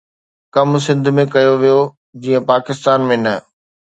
[0.53, 1.79] ڪم سنڌ ۾ ڪيو ويو
[2.21, 3.35] جيئن پاڪستان ۾ نه